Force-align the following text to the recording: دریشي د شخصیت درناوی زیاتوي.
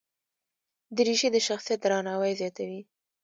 دریشي 0.97 1.29
د 1.31 1.37
شخصیت 1.47 1.79
درناوی 1.81 2.33
زیاتوي. 2.41 2.81